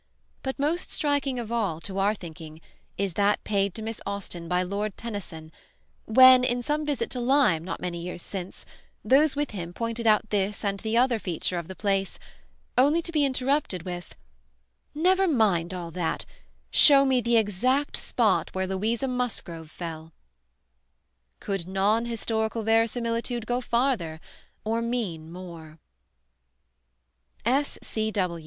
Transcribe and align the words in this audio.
But 0.41 0.57
most 0.57 0.91
striking 0.91 1.37
of 1.37 1.51
all, 1.51 1.79
to 1.81 1.99
our 1.99 2.15
thinking, 2.15 2.59
is 2.97 3.13
that 3.13 3.43
paid 3.43 3.75
to 3.75 3.83
Miss 3.83 4.01
Austen 4.03 4.47
by 4.47 4.63
Lord 4.63 4.97
Tennyson 4.97 5.51
when, 6.05 6.43
in 6.43 6.63
some 6.63 6.87
visit 6.87 7.07
to 7.11 7.19
Lyme 7.19 7.63
not 7.63 7.79
many 7.79 8.01
years 8.01 8.23
since, 8.23 8.65
those 9.05 9.35
with 9.35 9.51
him 9.51 9.73
pointed 9.73 10.07
out 10.07 10.31
this 10.31 10.65
and 10.65 10.79
the 10.79 10.97
other 10.97 11.19
feature 11.19 11.59
of 11.59 11.67
the 11.67 11.75
place 11.75 12.17
only 12.79 13.03
to 13.03 13.11
be 13.11 13.23
interrupted 13.23 13.83
with 13.83 14.15
"Never 14.95 15.27
mind 15.27 15.71
all 15.71 15.91
that. 15.91 16.25
Show 16.71 17.05
me 17.05 17.21
the 17.21 17.37
exact 17.37 17.95
spot 17.95 18.49
where 18.53 18.65
Louisa 18.65 19.07
Musgrove 19.07 19.69
fell!" 19.69 20.13
Could 21.39 21.67
non 21.67 22.05
historical 22.07 22.63
verisimilitude 22.63 23.45
go 23.45 23.61
farther 23.61 24.19
or 24.65 24.81
mean 24.81 25.31
more? 25.31 25.77